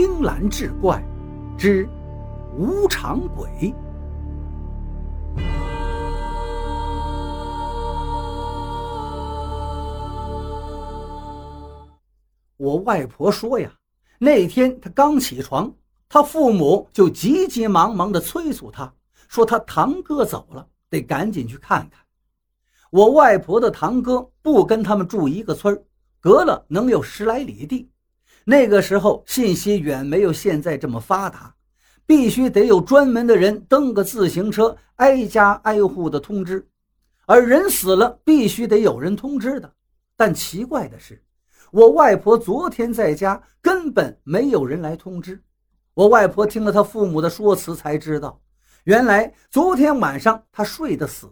[0.00, 1.04] 青蓝志怪
[1.58, 1.86] 之
[2.56, 3.74] 无常鬼。
[12.56, 13.70] 我外婆说呀，
[14.18, 15.70] 那天她刚起床，
[16.08, 18.90] 她父母就急急忙忙的催促她，
[19.28, 22.00] 说她堂哥走了，得赶紧去看看。
[22.90, 25.78] 我外婆的堂哥不跟他们住一个村
[26.20, 27.90] 隔了能有十来里地。
[28.44, 31.54] 那个时候信息远没有现在这么发达，
[32.06, 36.66] 必须得有专门的人蹬个自行车，挨家挨户的通知。
[37.26, 39.72] 而人死了，必须得有人通知的。
[40.16, 41.22] 但奇怪的是。
[41.70, 45.40] 我外婆昨天在家，根本没有人来通知。
[45.94, 48.40] 我外婆听了她父母的说辞，才知道，
[48.82, 51.28] 原来昨天晚上她睡得死，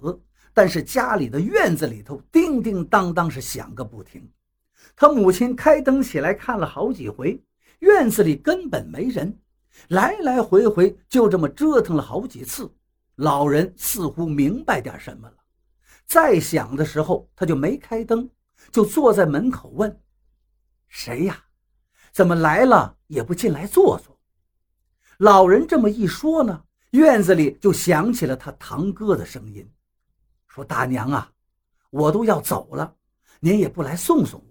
[0.55, 4.31] 但是家里的院子里头叮叮当当是响个不停。
[5.01, 7.41] 他母亲开灯起来看了好几回，
[7.79, 9.39] 院子里根本没人，
[9.91, 12.69] 来来回回就这么折腾了好几次。
[13.15, 15.37] 老人似乎明白点什么了，
[16.05, 18.29] 再想的时候，他就没开灯，
[18.73, 20.01] 就坐在门口问。
[20.89, 21.45] 谁呀？
[22.11, 24.19] 怎么来了也不进来坐坐？
[25.19, 29.65] 老人这么一说呢，院子里就响起了他堂哥的声音，
[30.49, 31.31] 说：“大娘啊，
[31.91, 32.97] 我都要走了，
[33.39, 34.47] 您也不来送送我。”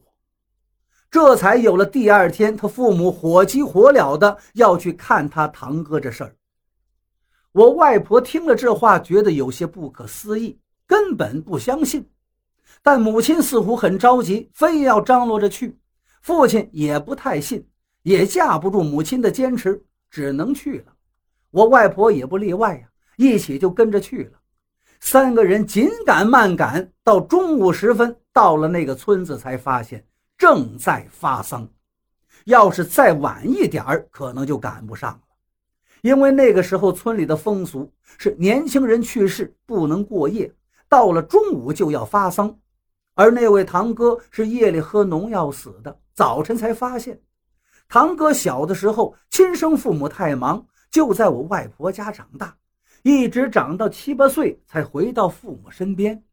[1.09, 6.35] 这才有了第二天他父母火急火燎的要去看他堂哥这事儿。
[7.53, 12.07] 我外婆听了这话，觉得有些不可思议，根本不相信，
[12.83, 15.77] 但母亲似乎很着急，非要张罗着去。
[16.21, 17.65] 父亲也不太信，
[18.03, 20.93] 也架不住母亲的坚持，只能去了。
[21.51, 24.37] 我外婆也不例外呀，一起就跟着去了。
[24.99, 30.05] 三个人紧赶慢赶，到中午时分，到了那个村子，才发现
[30.37, 31.67] 正在发丧。
[32.45, 35.21] 要是再晚一点儿，可能就赶不上了，
[36.01, 40.49] 因为那个时候村里的风俗是年轻人去世不能过夜，
[40.87, 42.57] 到了中午就要发丧。
[43.15, 45.99] 而那位堂哥是夜里喝农药死的。
[46.13, 47.19] 早晨才发现，
[47.89, 52.55] 堂哥小的时候亲生父母太忙，就在我外婆家长大，
[53.03, 56.23] 一直长到七八岁才回到父母身边。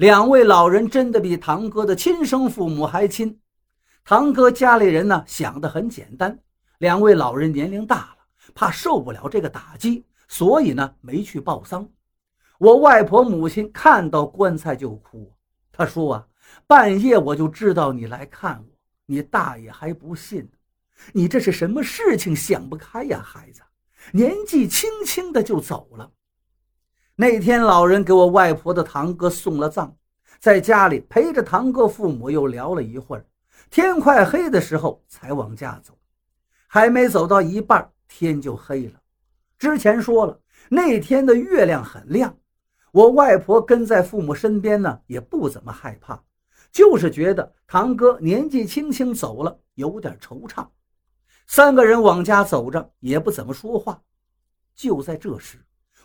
[0.00, 3.38] 两位老人真的比堂哥的亲生父母还亲。
[4.02, 6.38] 堂哥家里人呢想的很简单，
[6.78, 8.16] 两位老人年龄大了，
[8.54, 11.86] 怕受不了这个打击，所以呢没去报丧。
[12.58, 15.30] 我外婆母亲看到棺材就哭，
[15.70, 16.26] 她说啊，
[16.66, 18.74] 半夜我就知道你来看我。
[19.04, 20.48] 你大爷还不信？
[21.12, 23.60] 你这是什么事情想不开呀，孩子？
[24.12, 26.10] 年纪轻轻的就走了。
[27.20, 29.94] 那天老人给我外婆的堂哥送了葬，
[30.38, 33.26] 在家里陪着堂哥父母又聊了一会儿，
[33.68, 35.92] 天快黑的时候才往家走。
[36.66, 38.98] 还没走到一半，天就黑了。
[39.58, 42.34] 之前说了，那天的月亮很亮，
[42.90, 46.18] 我外婆跟在父母身边呢，也不怎么害怕。
[46.72, 50.66] 就是觉得堂哥年纪轻轻走了，有点惆怅。
[51.46, 54.00] 三个人往家走着，也不怎么说话。
[54.74, 55.58] 就在这时，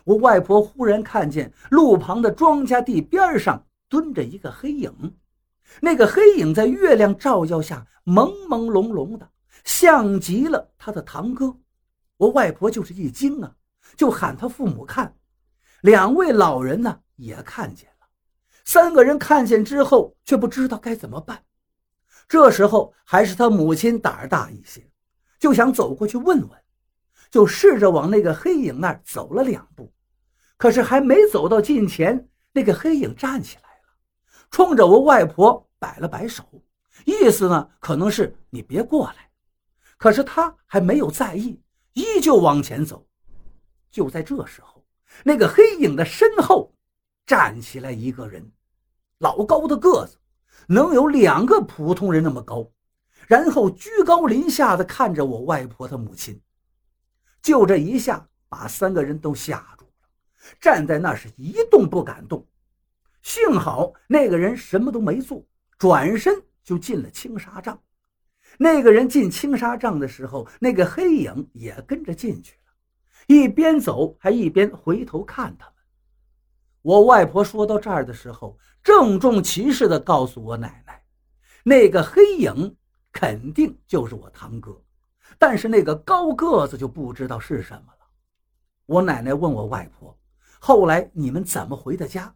[0.06, 5.16] 我外婆忽然看见路旁的庄稼地边上蹲着一个黑影。
[5.80, 9.28] 那个黑影在月亮照耀下朦朦胧胧的，
[9.64, 11.56] 像极了他的堂哥。
[12.18, 13.52] 我外婆就是一惊啊，
[13.96, 15.12] 就喊他父母看。
[15.80, 18.06] 两位老人呢，也看见了。
[18.64, 21.42] 三个人看见之后，却不知道该怎么办。
[22.28, 24.88] 这时候还是他母亲胆儿大一些，
[25.40, 26.50] 就想走过去问问，
[27.28, 29.92] 就试着往那个黑影那儿走了两步。
[30.56, 33.94] 可是还没走到近前，那个黑影站起来了，
[34.50, 36.44] 冲着我外婆摆了摆手，
[37.04, 39.30] 意思呢可能是你别过来。
[39.98, 41.60] 可是他还没有在意，
[41.94, 43.06] 依旧往前走。
[43.90, 44.84] 就在这时候，
[45.24, 46.72] 那个黑影的身后
[47.24, 48.52] 站起来一个人。
[49.20, 50.18] 老高的个子，
[50.66, 52.70] 能有两个普通人那么高，
[53.26, 56.38] 然后居高临下的看着我外婆的母亲，
[57.40, 59.75] 就这一下把三个人都吓了，
[60.60, 62.46] 站在那是一动不敢动。
[63.22, 65.44] 幸好那个人什么都没做，
[65.78, 67.80] 转身就进了青纱帐。
[68.58, 72.72] 那个人进青纱帐的时候，那个黑影也跟着进去了，
[73.26, 75.74] 一边走还一边回头看他们。
[76.82, 78.58] 我外婆说到这儿的时候。
[78.86, 81.02] 郑重其事地告诉我奶奶
[81.64, 82.76] ：“那个黑影
[83.10, 84.80] 肯定就是我堂哥，
[85.40, 88.06] 但是那个高个子就不知道是什么了。”
[88.86, 90.16] 我奶奶问我外婆
[90.66, 92.34] ：“后来你们怎么回的家？”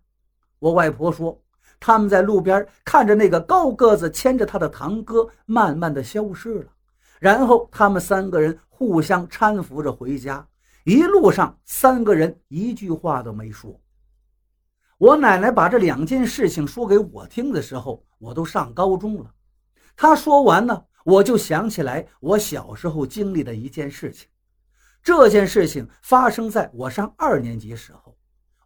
[0.60, 1.36] 我外婆说
[1.80, 6.70] ：“他们在路边看着那个高个子牵着他的堂哥慢慢的消失了，
[7.18, 10.46] 然后他们三个人互相搀扶着回家，
[10.84, 13.80] 一路上三个人一句话都没说。
[14.96, 19.34] 我奶奶把这两件事情说给我听的时候，我都上高中了。
[19.96, 24.28] 她说完呢，我就想起来我小时候经历的一件事情。
[25.02, 28.09] 这件事情发生在我上二年级时候。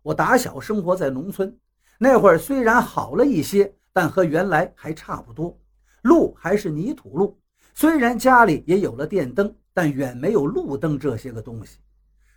[0.05, 1.59] 我打小生活在农村，
[1.97, 5.59] 那会儿虽然好了一些，但和原来还差不多。
[6.03, 7.41] 路还是泥土路，
[7.73, 11.79] 虽然家里也有了电灯，但远没有路灯这些个东西。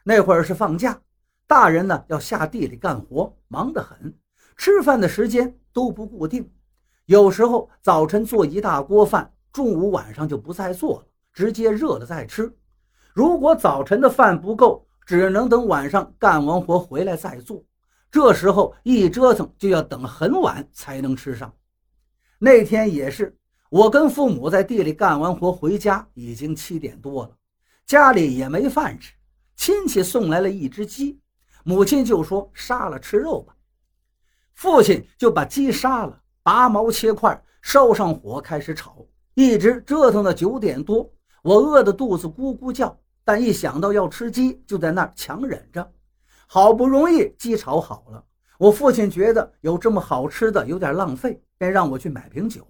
[0.05, 0.97] 那会儿是放假，
[1.45, 4.17] 大人呢要下地里干活，忙得很，
[4.55, 6.49] 吃饭的时间都不固定。
[7.05, 12.49] 有时候早晨做一大锅饭，中午晚上就不再做了，直接热了再吃。
[13.13, 17.63] 如果早晨的饭不够，只能等晚上干完活回来再做。
[18.11, 21.51] 这时候一折腾就要等很晚才能吃上。
[22.37, 23.35] 那天也是。
[23.69, 27.31] 我跟父母在地里干完活回家，已经七点多了，
[27.85, 29.13] 家里也没饭吃。
[29.57, 31.19] 亲戚送来了一只鸡，
[31.65, 33.53] 母亲就说杀了吃肉吧。
[34.53, 41.09] 父亲就把鸡杀了，拔毛切块，烧上火开始炒，一直折腾到九点多。
[41.43, 45.91] 我饿得肚子咕咕叫，但一想到要吃鸡，就在那儿强忍着。
[46.47, 48.23] 好不容易鸡炒好了，
[48.57, 52.65] 我父亲觉得有这么好吃的有点浪费，便让我去买瓶酒。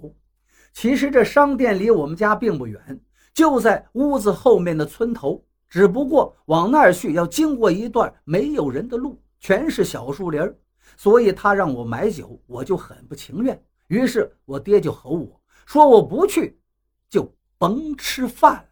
[0.73, 2.99] 其实这商店离我们家并不远，
[3.35, 5.45] 就在屋子后面的村头。
[5.69, 10.41] 只不过往那儿去要经过一段没有人的路，全是小树林
[10.95, 13.63] 所以他让我买酒，我就很不情愿。
[13.89, 16.59] 于是我爹就吼我说：“我不去，
[17.11, 18.63] 就甭吃饭了。”